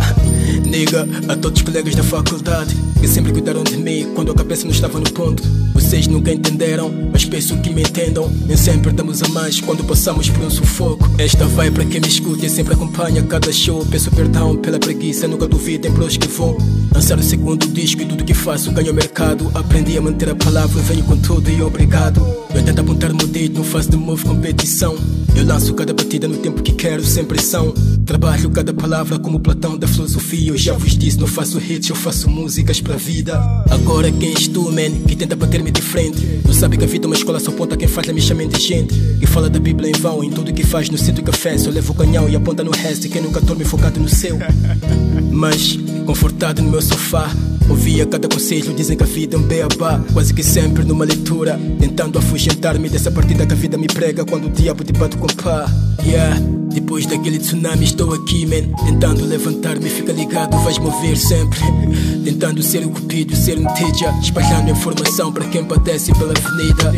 Nega, 0.66 1.09
a 1.28 1.37
todos 1.37 1.61
os 1.61 1.66
colegas 1.66 1.94
da 1.94 2.02
faculdade 2.02 2.76
que 3.04 3.09
sempre 3.09 3.33
cuidaram 3.33 3.62
de 3.62 3.76
mim 3.76 4.07
quando 4.14 4.33
a 4.33 4.35
cabeça 4.35 4.64
não 4.64 4.72
estava 4.72 4.98
no 4.98 5.11
ponto. 5.11 5.42
Vocês 5.74 6.07
nunca 6.07 6.33
entenderam, 6.33 6.90
mas 7.12 7.22
peço 7.26 7.54
que 7.59 7.68
me 7.68 7.83
entendam. 7.83 8.33
Nem 8.46 8.57
sempre 8.57 8.92
damos 8.92 9.22
a 9.22 9.28
mais 9.28 9.61
quando 9.61 9.85
passamos 9.85 10.30
por 10.30 10.42
um 10.42 10.48
sufoco. 10.48 11.07
Esta 11.18 11.44
vai 11.48 11.70
para 11.70 11.85
quem 11.85 12.00
me 12.00 12.09
escuta 12.09 12.46
e 12.46 12.48
sempre 12.48 12.72
acompanha 12.72 13.22
cada 13.22 13.52
show. 13.52 13.85
Peço 13.90 14.11
perdão 14.11 14.57
pela 14.57 14.78
preguiça, 14.78 15.28
nunca 15.28 15.46
duvidem 15.46 15.92
pros 15.92 16.16
que 16.16 16.28
vou. 16.28 16.57
Lançar 16.94 17.18
o 17.18 17.22
segundo 17.22 17.66
disco 17.66 18.00
e 18.00 18.07
tudo 18.07 18.24
que 18.24 18.33
faço 18.33 18.72
ganho 18.72 18.94
mercado. 18.94 19.50
Aprendi 19.52 19.98
a 19.98 20.00
manter 20.00 20.30
a 20.30 20.35
palavra, 20.35 20.80
venho 20.80 21.04
com 21.04 21.18
tudo 21.18 21.50
e 21.50 21.61
obrigado. 21.61 22.26
Eu 22.54 22.62
tento 22.62 22.80
apontar 22.80 23.12
no 23.12 23.26
dedo, 23.26 23.59
não 23.59 23.64
faço 23.64 23.90
de 23.90 23.98
move 23.98 24.24
competição. 24.24 24.96
Eu 25.36 25.44
lanço 25.44 25.74
cada 25.74 25.92
batida 25.92 26.28
no 26.28 26.36
tempo 26.36 26.62
que 26.62 26.72
quero, 26.72 27.04
sem 27.04 27.24
pressão. 27.24 27.72
Trabalho 28.06 28.50
cada 28.50 28.72
palavra 28.72 29.18
como 29.18 29.40
Platão 29.40 29.76
da 29.76 29.88
filosofia. 29.88 30.50
Eu 30.50 30.56
já 30.56 30.74
vos 30.74 30.96
disse, 30.96 31.18
não 31.18 31.26
faço 31.26 31.58
hits, 31.58 31.88
eu 31.88 31.96
faço 31.96 32.30
músicas 32.30 32.80
pra 32.80 32.96
vida. 32.96 33.36
Agora 33.70 34.10
quem 34.12 34.30
és 34.30 34.46
tu, 34.46 34.70
man, 34.70 34.90
que 35.06 35.16
tenta 35.16 35.34
bater-me 35.34 35.70
de 35.70 35.82
frente? 35.82 36.40
Não 36.44 36.54
sabe 36.54 36.76
que 36.76 36.84
a 36.84 36.86
vida 36.86 37.06
é 37.06 37.08
uma 37.08 37.16
escola, 37.16 37.40
só 37.40 37.50
aponta 37.50 37.76
quem 37.76 37.88
faz, 37.88 38.06
me 38.08 38.20
chamem 38.20 38.48
de 38.48 38.60
gente. 38.60 38.94
Que 39.18 39.26
fala 39.26 39.50
da 39.50 39.58
Bíblia 39.58 39.90
em 39.90 40.00
vão, 40.00 40.22
em 40.22 40.30
tudo 40.30 40.52
que 40.52 40.64
faz, 40.64 40.88
no 40.88 40.96
centro 40.96 41.24
café. 41.24 41.58
Só 41.58 41.70
levo 41.70 41.92
o 41.92 41.96
canhão 41.96 42.28
e 42.28 42.36
aponta 42.36 42.62
no 42.62 42.70
resto. 42.70 43.06
E 43.06 43.10
quem 43.10 43.20
nunca 43.20 43.40
dorme 43.40 43.64
focado 43.64 43.98
no 43.98 44.08
seu. 44.08 44.38
Mas, 45.32 45.78
confortado 46.06 46.62
no 46.62 46.70
meu 46.70 46.80
sofá, 46.80 47.28
ouvia 47.68 48.07
cada 48.07 48.29
conselho. 48.29 48.72
Dizem 48.74 48.96
que 48.96 49.03
a 49.03 49.07
vida 49.07 49.37
é 49.37 49.38
um 49.38 49.42
beabá, 49.42 50.03
quase 50.12 50.33
que 50.33 50.42
sempre 50.42 50.85
numa 50.85 51.05
leitura. 51.05 51.59
Tentando 51.79 52.18
afugentar-me 52.18 52.88
dessa 52.88 53.11
partida 53.11 53.46
que 53.46 53.53
a 53.53 53.57
vida 53.57 53.77
me 53.77 53.87
prega 53.87 54.24
quando 54.24 54.46
o 54.46 54.50
diabo 54.50 54.85
te 54.85 54.92
bate 54.92 55.16
com 55.16 55.27
pá. 55.27 55.66
Yeah. 56.05 56.53
Depois 56.74 57.06
daquele 57.06 57.38
tsunami 57.38 57.84
estou 57.84 58.12
aqui, 58.12 58.44
man. 58.46 58.74
Tentando 58.84 59.24
levantar-me, 59.24 59.88
fica 59.88 60.12
ligado, 60.12 60.58
vais 60.64 60.76
mover 60.78 61.16
sempre. 61.16 61.60
Tentando 62.24 62.62
ser 62.64 62.84
o 62.84 62.90
cupido, 62.90 63.37
ser 63.37 63.58
um 63.58 63.64
teja 63.74 64.12
Espalhando 64.20 64.70
informação 64.70 65.32
para 65.32 65.46
quem 65.46 65.64
padece 65.64 66.12
pela 66.14 66.32
avenida. 66.32 66.92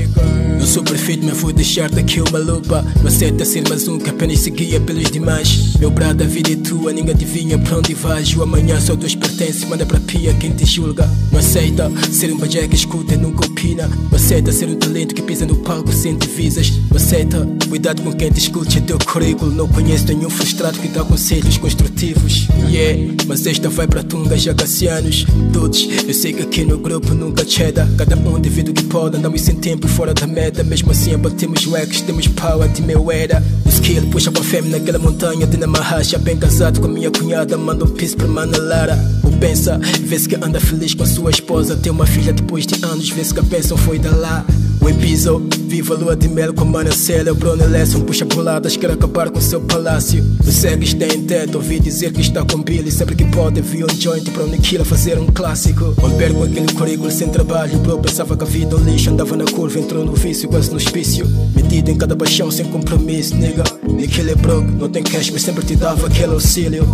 Não 0.59 0.67
sou 0.67 0.83
perfeito, 0.83 1.27
mas 1.27 1.37
vou 1.37 1.53
deixar 1.53 1.91
daqui 1.91 2.21
uma 2.21 2.39
lupa. 2.39 2.85
Não 3.01 3.09
aceita 3.09 3.45
ser 3.45 3.69
mais 3.69 3.87
um 3.87 3.99
que 3.99 4.09
apenas 4.09 4.41
seguia 4.41 4.81
pelos 4.81 5.11
demais. 5.11 5.75
Meu 5.79 5.91
brado, 5.91 6.25
a 6.25 6.27
vida 6.27 6.53
é 6.53 6.57
tua, 6.57 6.93
ninguém 6.93 7.15
adivinha 7.15 7.59
pra 7.59 7.79
onde 7.79 7.95
vais. 7.95 8.35
O 8.35 8.43
amanhã 8.43 8.81
só 8.81 8.97
Deus 8.97 9.15
pertence, 9.15 9.67
manda 9.67 9.85
pra 9.85 10.01
pia 10.01 10.33
quem 10.35 10.53
te 10.53 10.65
julga. 10.65 11.09
Não 11.31 11.39
aceita 11.39 11.93
ser 12.11 12.33
um 12.33 12.39
bajé 12.39 12.67
que 12.67 12.75
escuta 12.75 13.15
e 13.15 13.17
nunca 13.17 13.47
opina. 13.47 13.87
Não 13.89 14.17
aceita 14.17 14.51
ser 14.51 14.69
um 14.69 14.75
talento 14.75 15.15
que 15.15 15.23
pisa 15.23 15.45
no 15.45 15.57
palco 15.57 15.93
sem 15.93 16.17
divisas. 16.17 16.73
Não 16.91 16.97
aceita, 16.97 17.47
cuidado 17.69 18.03
com 18.03 18.13
quem 18.13 18.31
te 18.31 18.39
escute, 18.39 18.79
é 18.79 18.81
teu 18.81 18.99
currículo 18.99 19.53
Não 19.53 19.66
conheço 19.69 20.07
nenhum 20.07 20.31
frustrado 20.31 20.79
que 20.79 20.89
dá 20.89 21.05
conselhos 21.05 21.59
construtivos. 21.59 22.49
Yeah, 22.69 23.15
mas 23.27 23.47
esta 23.47 23.69
vai 23.69 23.87
para 23.87 24.03
tungas 24.03 24.47
agacianos 24.47 25.27
Todos, 25.53 25.89
eu 26.07 26.15
sei 26.15 26.33
que 26.33 26.43
aqui 26.43 26.65
no 26.65 26.79
grupo 26.79 27.15
nunca 27.15 27.45
cheda. 27.47 27.89
Cada 27.97 28.17
um 28.17 28.39
devido 28.39 28.73
que 28.73 28.83
pode, 28.85 29.17
andamos 29.17 29.41
sem 29.41 29.55
tempo 29.55 29.89
fora 29.89 30.13
da 30.13 30.27
meta. 30.27 30.63
Mesmo 30.63 30.91
assim 30.91 31.15
abatemos 31.15 31.67
wax, 31.67 32.01
temos 32.03 32.29
power 32.29 32.69
de 32.69 32.83
meu 32.83 33.11
era. 33.11 33.43
O 33.65 33.69
skill 33.69 34.07
puxa 34.11 34.31
pra 34.31 34.43
fêmea 34.43 34.79
naquela 34.79 34.99
montanha 34.99 35.47
de 35.47 35.57
Namahacha 35.57 36.19
Bem 36.19 36.37
casado 36.37 36.81
com 36.81 36.87
a 36.87 36.91
minha 36.91 37.11
cunhada, 37.11 37.57
manda 37.57 37.85
um 37.85 37.89
piso 37.89 38.17
pra 38.17 38.27
Mana 38.27 38.59
Lara 38.59 38.99
O 39.25 39.31
pensa, 39.39 39.79
vê-se 40.03 40.29
que 40.29 40.37
anda 40.37 40.61
feliz 40.61 40.95
com 40.95 41.03
a 41.03 41.07
sua 41.07 41.31
esposa. 41.31 41.77
Tem 41.77 41.91
uma 41.91 42.07
filha 42.07 42.33
depois 42.33 42.67
de 42.67 42.85
anos, 42.85 43.09
vê-se 43.11 43.33
que 43.33 43.41
a 43.41 43.45
pensão 43.45 43.77
foi 43.77 43.99
da 43.99 44.11
lá. 44.11 44.45
O 44.81 44.89
episo, 44.89 45.41
viva 45.77 45.95
a 45.95 45.99
lua 45.99 46.17
de 46.17 46.27
mel 46.27 46.55
com 46.55 46.65
Manacela 46.65 47.33
O 47.33 47.35
Bruno 47.35 47.67
Lesson 47.67 48.01
puxa 48.01 48.25
boladas, 48.25 48.79
quer 48.79 48.91
acabar 48.93 49.29
com 49.29 49.41
seu 49.43 49.61
palácio. 49.61 50.25
O 50.41 50.51
cegues 50.51 50.95
tem 50.95 51.23
teto, 51.23 51.57
ouvi 51.57 51.79
dizer 51.79 52.13
que 52.15 52.23
está 52.23 52.43
com 52.45 52.63
Billy. 52.63 52.91
Sempre 52.91 53.15
que 53.15 53.27
pode, 53.27 53.61
vi 53.61 53.85
um 53.85 53.89
joint 53.89 54.31
para 54.31 54.47
Niquila 54.47 54.87
fazer 54.87 55.19
um 55.19 55.27
clássico. 55.27 55.95
Romper 55.99 56.33
com 56.33 56.45
aquele 56.45 56.73
currículo 56.73 57.11
sem 57.11 57.29
trabalho 57.29 57.79
Bro, 57.81 57.99
pensava 57.99 58.37
que 58.37 58.45
a 58.45 58.47
vida 58.47 58.75
é 58.75 58.79
um 58.79 58.85
lixo 58.85 59.11
Andava 59.11 59.37
na 59.37 59.45
curva, 59.45 59.79
entrou 59.79 60.03
no 60.05 60.15
vício, 60.15 60.49
quase 60.49 60.71
no 60.71 60.77
hospício. 60.77 61.27
Metido 61.55 61.91
em 61.91 61.99
cada 61.99 62.15
baixão, 62.15 62.51
sem 62.51 62.65
compromisso, 62.67 63.37
nigga. 63.37 63.65
Niquila 63.87 64.31
é 64.31 64.35
broke, 64.35 64.73
não 64.73 64.89
tem 64.89 65.03
cash, 65.03 65.31
mas 65.31 65.43
sempre 65.43 65.65
te 65.65 65.77
dava 65.77 66.07
aquele 66.07 66.33
auxílio. 66.33 66.87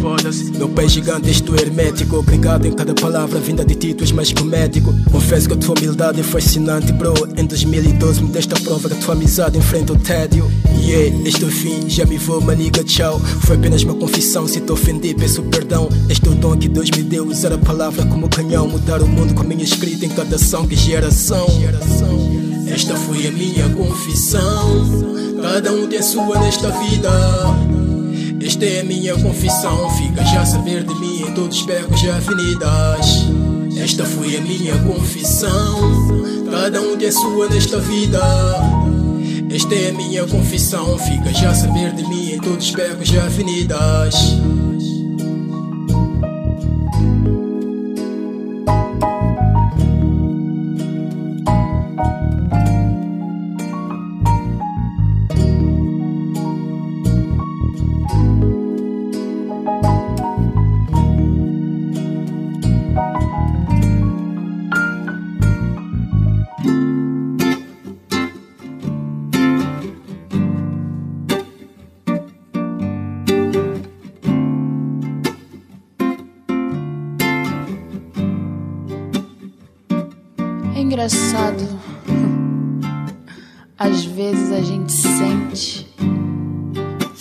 Foda-se, 0.00 0.50
meu 0.52 0.68
pé 0.70 0.88
gigante, 0.88 1.30
isto 1.30 1.54
é 1.54 1.60
hermético. 1.60 2.16
Obrigado 2.16 2.66
em 2.66 2.72
cada 2.72 2.94
palavra 2.94 3.38
vinda 3.38 3.62
de 3.62 3.74
ti, 3.74 3.92
tu 3.92 4.02
és 4.02 4.12
mais 4.12 4.32
que 4.32 4.42
um 4.42 4.46
médico. 4.46 4.94
Confesso 5.12 5.46
que 5.46 5.54
a 5.54 5.56
tua 5.58 5.74
humildade 5.76 6.20
é 6.20 6.22
fascinante, 6.22 6.90
bro. 6.92 7.12
Em 7.36 7.44
2012 8.00 8.22
me 8.22 8.30
deste 8.30 8.54
a 8.54 8.60
prova 8.60 8.88
que 8.88 8.94
a 8.94 8.98
tua 8.98 9.14
amizade 9.14 9.58
enfrenta 9.58 9.92
o 9.92 9.96
tédio. 9.96 10.50
Yeah, 10.82 11.28
este 11.28 11.44
fim, 11.46 11.88
já 11.88 12.06
me 12.06 12.16
vou, 12.16 12.40
maniga, 12.40 12.82
tchau. 12.82 13.20
Foi 13.42 13.56
apenas 13.56 13.82
uma 13.82 13.94
confissão, 13.94 14.48
se 14.48 14.60
te 14.60 14.72
ofendi, 14.72 15.14
peço 15.14 15.42
perdão. 15.42 15.88
Este 16.08 16.26
é 16.26 16.30
o 16.30 16.34
dom 16.34 16.56
que 16.56 16.68
Deus 16.68 16.90
me 16.90 17.02
deu, 17.02 17.26
usar 17.26 17.52
a 17.52 17.58
palavra 17.58 18.06
como 18.06 18.28
canhão. 18.28 18.66
Mudar 18.66 19.02
o 19.02 19.06
mundo 19.06 19.34
com 19.34 19.42
a 19.42 19.44
minha 19.44 19.62
escrita 19.62 20.06
em 20.06 20.08
cada 20.08 20.36
ação, 20.36 20.66
que 20.66 20.74
geração. 20.74 21.46
Esta 22.66 22.96
foi 22.96 23.26
a 23.26 23.30
minha 23.30 23.68
confissão. 23.68 25.04
Cada 25.42 25.70
um 25.70 25.86
tem 25.86 26.02
sua 26.02 26.38
nesta 26.40 26.70
vida. 26.70 27.10
Esta 28.42 28.64
é 28.64 28.80
a 28.80 28.84
minha 28.84 29.14
confissão, 29.14 29.90
fica 29.98 30.24
já 30.24 30.40
a 30.40 30.46
saber 30.46 30.84
de 30.84 30.94
mim 30.98 31.22
em 31.28 31.34
todos 31.34 31.58
os 31.58 31.66
becos 31.66 32.02
e 32.02 32.08
avenidas. 32.08 33.39
Esta 33.82 34.04
foi 34.04 34.36
a 34.36 34.40
minha 34.42 34.76
confissão, 34.80 35.90
cada 36.50 36.82
um 36.82 36.98
tem 36.98 37.10
sua 37.10 37.48
nesta 37.48 37.78
vida. 37.80 38.20
Esta 39.50 39.74
é 39.74 39.88
a 39.88 39.92
minha 39.94 40.26
confissão, 40.26 40.98
fica 40.98 41.32
já 41.32 41.50
a 41.50 41.54
saber 41.54 41.92
de 41.94 42.06
mim 42.06 42.32
em 42.32 42.38
todos 42.38 42.68
os 42.68 42.74
becos 42.74 43.10
e 43.10 43.18
avenidas. 43.18 44.14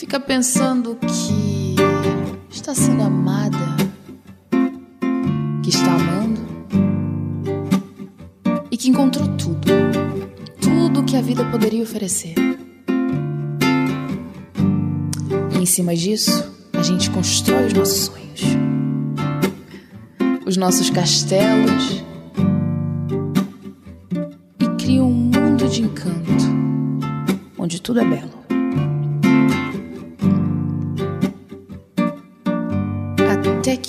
Fica 0.09 0.19
pensando 0.19 0.95
que 0.95 1.75
está 2.49 2.73
sendo 2.73 3.03
amada, 3.03 3.77
que 5.61 5.69
está 5.69 5.85
amando 5.85 6.41
e 8.71 8.75
que 8.75 8.89
encontrou 8.89 9.27
tudo, 9.37 9.67
tudo 10.59 11.03
que 11.03 11.15
a 11.15 11.21
vida 11.21 11.45
poderia 11.51 11.83
oferecer. 11.83 12.33
E 15.51 15.57
em 15.59 15.65
cima 15.67 15.95
disso, 15.95 16.43
a 16.73 16.81
gente 16.81 17.11
constrói 17.11 17.67
os 17.67 17.73
nossos 17.73 18.05
sonhos, 18.05 18.41
os 20.43 20.57
nossos 20.57 20.89
castelos 20.89 22.03
cria 24.79 25.03
um 25.03 25.13
mundo 25.13 25.69
de 25.69 25.83
encanto, 25.83 26.33
onde 27.59 27.79
tudo 27.79 27.99
é 27.99 28.05
belo. 28.05 28.38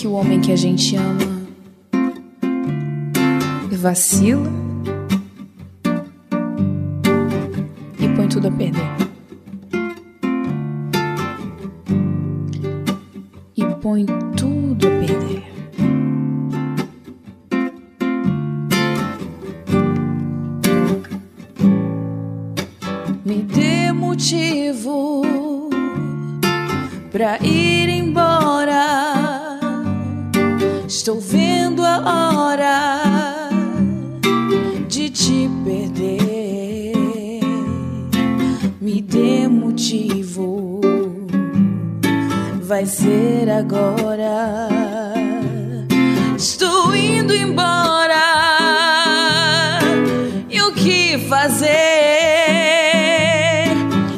Que 0.01 0.07
o 0.07 0.13
homem 0.13 0.41
que 0.41 0.51
a 0.51 0.57
gente 0.57 0.97
ama 0.97 1.43
vacila 3.77 4.51
e 7.99 8.09
põe 8.17 8.27
tudo 8.29 8.49
a 8.49 8.51
perder. 8.51 8.81
E 13.55 13.65
põe 13.83 14.07
tudo 14.39 14.87
a 14.87 14.91
perder. 14.91 15.45
Me 23.23 23.43
dê 23.43 23.93
motivo 23.93 25.69
pra 27.13 27.39
ir 27.43 27.80
Estou 31.01 31.19
vendo 31.19 31.83
a 31.83 32.31
hora 32.37 33.49
de 34.87 35.09
te 35.09 35.49
perder. 35.65 37.41
Me 38.79 39.01
dê 39.01 39.49
motivo, 39.49 40.79
vai 42.63 42.85
ser 42.85 43.49
agora. 43.49 44.69
Estou 46.37 46.95
indo 46.95 47.35
embora. 47.35 48.21
E 50.51 50.61
o 50.61 50.71
que 50.73 51.17
fazer? 51.31 51.71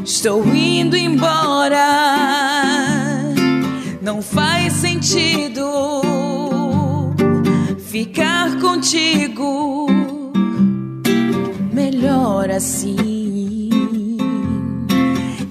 Estou 0.04 0.44
indo 0.52 0.96
embora. 0.96 1.86
Não 4.02 4.20
faz 4.20 4.72
sentido 4.72 5.51
ficar 8.02 8.58
contigo. 8.58 9.86
Melhor 11.72 12.50
assim. 12.50 13.68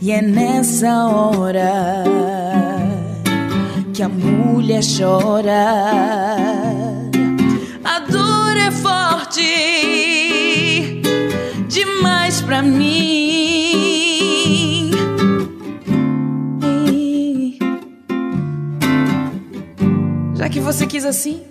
E 0.01 0.11
é 0.11 0.21
nessa 0.21 1.05
hora 1.07 2.03
que 3.93 4.03
a 4.03 4.09
mulher 4.09 4.81
chora. 4.83 5.63
A 7.83 7.99
dor 7.99 8.57
é 8.57 8.71
forte 8.71 9.41
demais 11.69 12.41
pra 12.41 12.61
mim. 12.61 13.31
Já 20.35 20.49
que 20.49 20.59
você 20.59 20.85
quis 20.85 21.05
assim, 21.05 21.50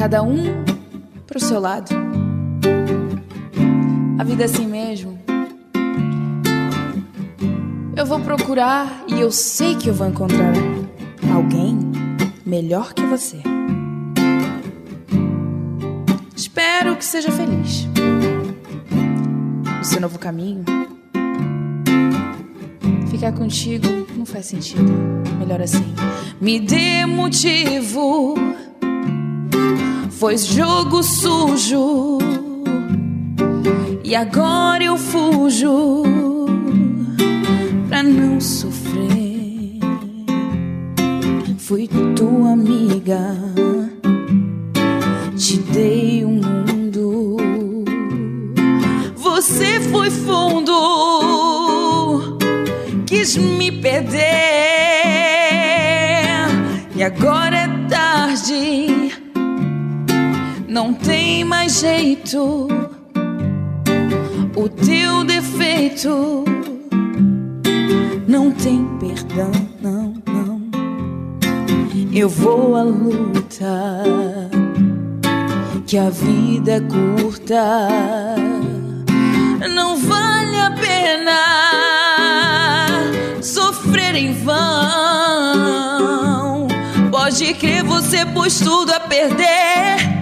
Cada 0.00 0.22
um 0.22 0.64
pro 1.26 1.38
seu 1.38 1.60
lado. 1.60 1.90
A 4.18 4.24
vida 4.24 4.44
é 4.44 4.46
assim 4.46 4.66
mesmo. 4.66 5.20
Eu 7.94 8.06
vou 8.06 8.18
procurar 8.20 9.04
e 9.06 9.20
eu 9.20 9.30
sei 9.30 9.74
que 9.74 9.90
eu 9.90 9.92
vou 9.92 10.08
encontrar 10.08 10.54
alguém 11.30 11.78
melhor 12.46 12.94
que 12.94 13.02
você. 13.02 13.42
Espero 16.34 16.96
que 16.96 17.04
seja 17.04 17.30
feliz. 17.30 17.86
No 19.76 19.84
seu 19.84 20.00
novo 20.00 20.18
caminho. 20.18 20.64
Ficar 23.10 23.32
contigo 23.32 23.86
não 24.16 24.24
faz 24.24 24.46
sentido. 24.46 24.90
Melhor 25.38 25.60
assim. 25.60 25.94
Me 26.40 26.58
dê 26.58 27.04
motivo. 27.04 28.34
Foi 30.20 30.36
jogo 30.36 31.02
sujo. 31.02 32.18
E 34.04 34.14
agora 34.14 34.84
eu 34.84 34.98
fujo 34.98 36.02
pra 37.88 38.02
não 38.02 38.38
sofrer. 38.38 39.78
Fui 41.56 41.88
tua 42.14 42.52
amiga, 42.52 43.34
te 45.38 45.56
dei 45.56 46.22
um 46.26 46.38
mundo. 46.38 47.36
Você 49.16 49.80
foi 49.90 50.10
fundo, 50.10 50.76
quis 53.06 53.38
me 53.38 53.72
perder. 53.72 54.20
E 56.94 57.02
agora 57.02 57.59
não 60.70 60.94
tem 60.94 61.44
mais 61.44 61.80
jeito 61.80 62.68
o 64.56 64.68
teu 64.68 65.24
defeito 65.24 66.44
não 68.28 68.52
tem 68.52 68.86
perdão, 69.00 69.50
não, 69.82 70.14
não. 70.26 70.60
Eu 72.12 72.28
vou 72.28 72.76
à 72.76 72.82
luta, 72.84 74.04
que 75.84 75.98
a 75.98 76.10
vida 76.10 76.74
é 76.74 76.80
curta, 76.80 77.88
não 79.74 79.96
vale 79.96 80.56
a 80.56 80.70
pena 80.70 81.40
sofrer 83.42 84.14
em 84.14 84.32
vão. 84.32 84.58
Pode 87.10 87.54
crer, 87.54 87.82
você 87.82 88.24
pôs 88.26 88.60
tudo 88.60 88.92
a 88.92 89.00
perder. 89.00 90.19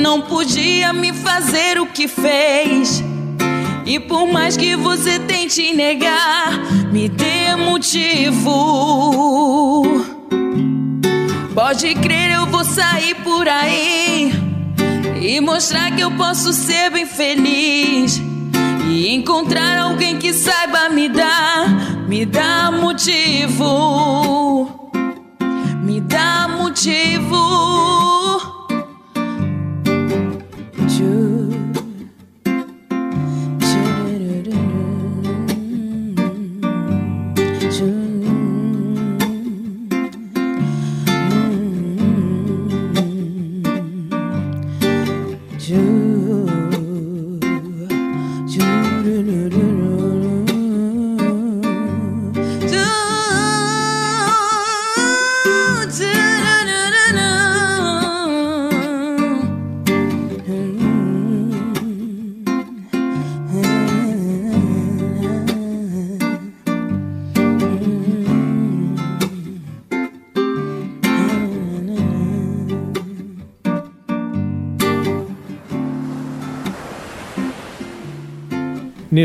Não 0.00 0.22
podia 0.22 0.92
me 0.92 1.12
fazer 1.12 1.78
o 1.80 1.86
que 1.86 2.06
fez. 2.06 3.02
E 3.84 3.98
por 3.98 4.26
mais 4.30 4.56
que 4.56 4.76
você 4.76 5.18
tente 5.18 5.74
negar, 5.74 6.52
me 6.92 7.08
dê 7.08 7.56
motivo. 7.56 8.54
Pode 11.54 11.94
crer, 11.96 12.30
eu 12.32 12.46
vou 12.46 12.64
sair 12.64 13.16
por 13.16 13.48
aí 13.48 14.32
e 15.20 15.40
mostrar 15.40 15.90
que 15.90 16.02
eu 16.02 16.10
posso 16.12 16.52
ser 16.52 16.90
bem 16.90 17.04
feliz. 17.04 18.22
E 18.88 19.08
encontrar 19.14 19.78
alguém 19.78 20.16
que 20.16 20.32
saiba 20.32 20.88
me 20.88 21.08
dar, 21.08 21.68
me 22.08 22.24
dá 22.24 22.70
motivo. 22.70 24.07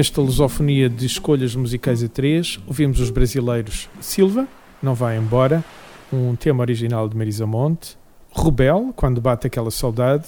Nesta 0.03 0.19
lusofonia 0.19 0.89
de 0.89 1.05
escolhas 1.05 1.55
musicais 1.55 2.03
a 2.03 2.09
três, 2.09 2.59
ouvimos 2.67 2.99
os 2.99 3.09
brasileiros 3.09 3.87
Silva, 4.01 4.45
Não 4.81 4.93
Vai 4.93 5.17
Embora, 5.17 5.63
um 6.11 6.35
tema 6.35 6.59
original 6.59 7.07
de 7.07 7.15
Marisa 7.15 7.47
Monte, 7.47 7.97
Rebel, 8.35 8.91
Quando 8.97 9.21
Bate 9.21 9.47
Aquela 9.47 9.71
Saudade, 9.71 10.27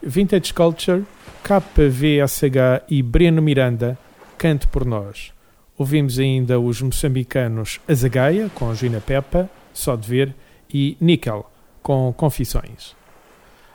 Vintage 0.00 0.54
Culture, 0.54 1.02
KVSH 1.42 2.84
e 2.88 3.02
Breno 3.02 3.42
Miranda, 3.42 3.98
Cante 4.38 4.68
por 4.68 4.84
Nós. 4.84 5.32
Ouvimos 5.76 6.20
ainda 6.20 6.60
os 6.60 6.80
moçambicanos 6.80 7.80
Azagaia, 7.88 8.48
com 8.54 8.72
Gina 8.76 9.00
Peppa, 9.00 9.50
Só 9.74 9.96
de 9.96 10.08
Ver, 10.08 10.36
e 10.72 10.96
Níquel, 11.00 11.50
com 11.82 12.14
Confissões. 12.16 12.94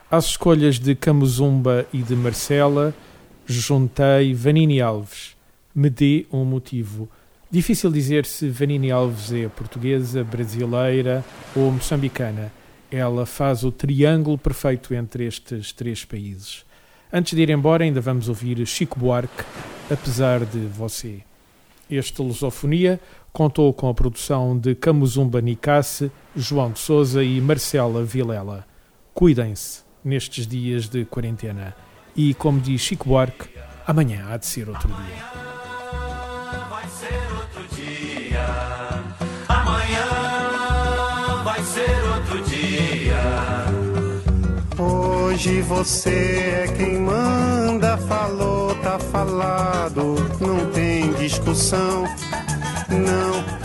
As 0.10 0.28
escolhas 0.28 0.80
de 0.80 0.96
Camuzumba 0.96 1.86
e 1.92 1.98
de 1.98 2.16
Marcela, 2.16 2.96
juntei 3.46 4.34
Vanini 4.34 4.82
Alves. 4.82 5.36
Me 5.74 5.90
dê 5.90 6.26
um 6.32 6.44
motivo. 6.46 7.10
Difícil 7.50 7.92
dizer 7.92 8.26
se 8.26 8.50
Vanini 8.50 8.92
Alves 8.92 9.32
é 9.32 9.48
portuguesa, 9.48 10.24
brasileira 10.24 11.24
ou 11.56 11.72
moçambicana. 11.72 12.52
Ela 12.92 13.26
faz 13.26 13.64
o 13.64 13.72
triângulo 13.72 14.38
perfeito 14.38 14.94
entre 14.94 15.26
estes 15.26 15.72
três 15.72 16.06
países. 16.06 16.66
Antes 17.12 17.36
de 17.36 17.42
ir 17.42 17.50
embora, 17.50 17.84
ainda 17.84 18.02
vamos 18.02 18.28
ouvir 18.28 18.66
Chico 18.66 19.00
Buarque, 19.00 19.44
Apesar 19.90 20.46
de 20.46 20.60
Você. 20.66 21.20
Esta 21.90 22.24
lusofonia 22.24 23.00
contou 23.32 23.72
com 23.74 23.88
a 23.88 23.94
produção 23.94 24.58
de 24.58 24.74
Camuzumba 24.74 25.40
Nicasse, 25.40 26.12
João 26.36 26.72
de 26.72 26.80
Souza 26.80 27.24
e 27.24 27.40
Marcela 27.40 28.04
Vilela. 28.04 28.66
Cuidem-se 29.14 29.84
nestes 30.04 30.48
dias 30.48 30.90
de 30.90 31.06
quarentena. 31.06 31.76
E 32.16 32.34
como 32.34 32.62
diz 32.62 32.80
Chico 32.80 33.10
Buarque, 33.10 33.50
amanhã 33.86 34.26
há 34.30 34.38
de 34.38 34.46
ser 34.46 34.70
outro 34.70 34.88
dia. 34.88 35.26
Vai 36.70 36.88
ser 36.88 37.22
outro 37.34 37.76
dia. 37.76 38.46
Amanhã 39.50 41.44
vai 41.44 41.62
ser 41.62 42.04
outro 42.16 42.42
dia. 42.44 43.66
Hoje 44.78 45.62
você 45.62 46.64
é 46.64 46.74
quem 46.78 47.00
manda, 47.00 47.98
falou, 47.98 48.74
tá 48.76 48.98
falado, 48.98 50.16
não 50.40 50.72
tem 50.72 51.12
discussão, 51.16 52.06
não. 52.90 53.65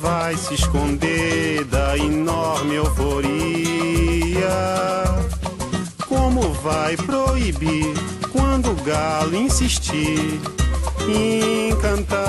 vai 0.00 0.36
se 0.36 0.54
esconder 0.54 1.64
da 1.64 1.96
enorme 1.96 2.76
euforia? 2.76 4.48
Como 6.06 6.52
vai 6.54 6.96
proibir 6.96 7.92
quando 8.30 8.70
o 8.70 8.82
galo 8.82 9.34
insistir 9.36 10.40
em 11.08 11.74
cantar? 11.76 12.20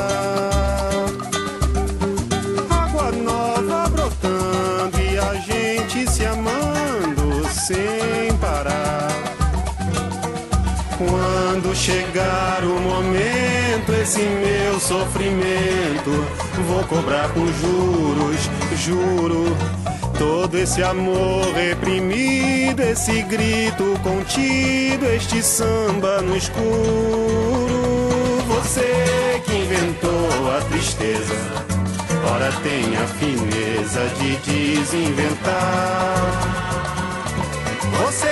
Água 2.69 3.11
nova 3.11 3.89
brotando 3.89 4.99
e 4.99 5.17
a 5.17 5.35
gente 5.35 6.09
se 6.09 6.25
amando 6.25 7.47
sem 7.49 8.35
parar. 8.39 9.09
Quando 10.97 11.75
chegar 11.75 12.63
o 12.63 12.79
momento 12.79 13.62
esse 14.03 14.19
meu 14.19 14.79
sofrimento, 14.81 16.11
vou 16.67 16.83
cobrar 16.83 17.29
com 17.29 17.47
juros, 17.47 18.49
juro. 18.75 19.55
Todo 20.19 20.57
esse 20.57 20.83
amor 20.83 21.53
reprimido, 21.53 22.81
esse 22.81 23.21
grito 23.23 23.97
contido, 24.03 25.05
este 25.05 25.41
samba 25.41 26.21
no 26.21 26.35
escuro. 26.35 26.63
Você 28.49 29.41
que 29.45 29.55
inventou 29.55 30.51
a 30.51 30.59
tristeza, 30.69 31.35
ora 32.29 32.51
tem 32.61 32.97
a 32.97 33.07
fineza 33.07 34.05
de 34.19 34.35
desinventar. 34.75 36.62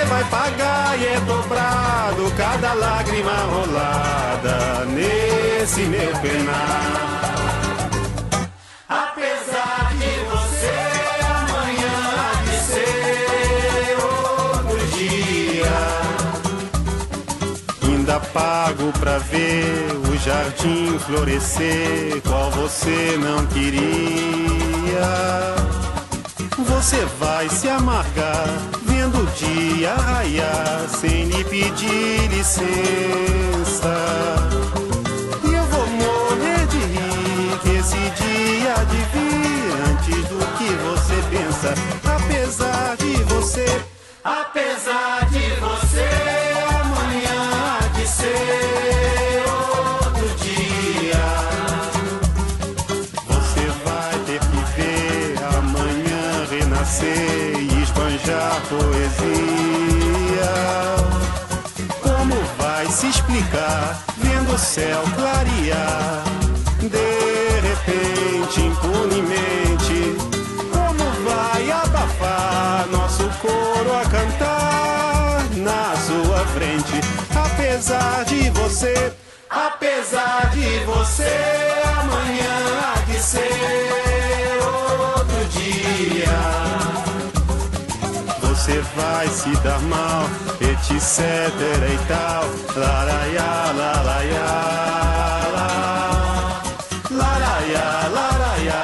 Você 0.02 0.08
vai 0.08 0.24
pagar 0.24 0.98
e 0.98 1.06
é 1.06 1.20
dobrado 1.20 2.32
cada 2.36 2.72
lágrima 2.74 3.36
rolada 3.52 4.84
nesse 4.86 5.82
meu 5.82 6.10
penar. 6.16 7.34
Apesar 8.88 9.92
de 9.94 10.10
você 10.28 10.74
amanhã 11.24 11.98
ser 12.66 13.96
outro 14.02 14.86
dia, 14.88 15.70
ainda 17.84 18.18
pago 18.18 18.92
pra 18.98 19.18
ver 19.18 19.86
o 20.10 20.18
jardim 20.18 20.98
florescer, 20.98 22.20
qual 22.22 22.50
você 22.50 23.16
não 23.20 23.46
queria. 23.46 23.82
Você 26.58 27.04
vai 27.20 27.48
se 27.48 27.68
amargar 27.68 28.48
vendo 29.02 29.18
o 29.18 29.26
dia 29.32 29.94
raiar 29.94 30.88
sem 30.88 31.24
lhe 31.24 31.44
pedir 31.44 32.28
licença. 32.28 33.94
E 35.44 35.52
eu 35.52 35.64
vou 35.64 35.86
morrer 35.88 36.66
de 36.68 36.78
rir 36.78 37.58
que 37.62 37.70
esse 37.70 37.96
dia 37.96 38.74
de 38.90 39.00
vir 39.12 39.72
antes 39.90 40.28
do 40.28 40.38
que 40.56 40.68
você 40.86 41.16
pensa. 41.30 41.74
Apesar 42.16 42.96
de 42.96 43.12
você, 43.24 43.82
apesar 44.22 45.28
de 45.30 45.31
Como 62.02 62.34
vai 62.58 62.86
se 62.86 63.08
explicar 63.08 64.02
vendo 64.18 64.54
o 64.54 64.58
céu 64.58 65.02
clarear? 65.14 66.22
De 66.80 67.60
repente, 67.60 68.60
impunemente, 68.60 70.16
como 70.72 71.04
vai 71.24 71.70
abafar 71.70 72.86
nosso 72.90 73.28
coro 73.40 73.96
a 73.96 74.04
cantar 74.08 75.44
na 75.56 75.94
sua 75.96 76.44
frente? 76.46 77.00
Apesar 77.34 78.24
de 78.24 78.50
você, 78.50 79.12
apesar 79.48 80.50
de 80.50 80.78
você, 80.84 81.32
amanhã 82.00 82.94
há 82.94 83.00
de 83.10 83.18
ser 83.18 83.81
vai 88.94 89.28
se 89.28 89.50
dar 89.62 89.80
mal, 89.82 90.24
etc 90.60 91.20
e 91.92 91.98
tal. 92.08 92.44
Laraiá, 92.76 93.72
laraiá, 93.72 94.48
lá. 95.54 96.62
Laraiá, 97.10 98.08
laraiá, 98.16 98.82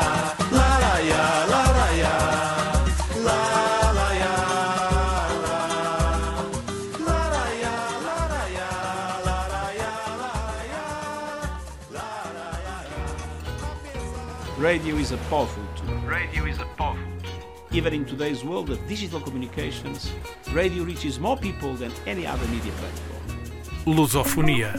laraiá, 0.53 1.47
laraiá. 1.53 2.15
Laraiá, 3.25 4.35
lá. 5.45 5.63
Laraiá, 7.07 7.77
laraiá, 8.07 8.69
laraiá, 9.25 9.89
Radio 14.61 14.99
is 14.99 15.13
a 15.13 15.17
powerful 15.31 15.68
Even 17.79 17.95
in 17.95 18.05
today's 18.05 18.43
world 18.43 18.71
of 18.71 18.79
digital 18.89 19.21
communications, 19.21 20.11
radio 20.53 20.83
reaches 20.83 21.17
more 21.17 21.37
people 21.37 21.75
than 21.75 21.93
any 22.09 22.27
other 22.27 22.45
media 22.49 22.73
platform. 22.73 23.95
Lusofonia. 23.95 24.75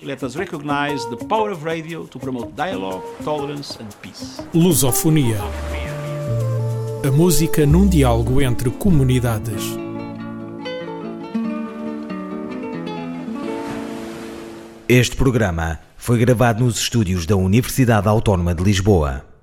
Let 0.00 0.22
us 0.22 0.36
recognize 0.36 1.04
the 1.06 1.16
power 1.16 1.50
of 1.50 1.64
radio 1.64 2.04
to 2.06 2.18
promote 2.20 2.54
dialogue, 2.54 3.02
tolerance, 3.24 3.76
and 3.80 3.92
peace. 4.00 4.40
Lusofonia. 4.54 5.40
A 7.04 7.10
música 7.10 7.66
num 7.66 7.88
diálogo 7.88 8.40
entre 8.40 8.70
comunidades. 8.70 9.64
Este 14.88 15.16
programa 15.16 15.80
foi 15.96 16.18
gravado 16.18 16.62
nos 16.62 16.78
estúdios 16.78 17.26
da 17.26 17.34
Universidade 17.34 18.06
Autónoma 18.06 18.54
de 18.54 18.62
Lisboa. 18.62 19.33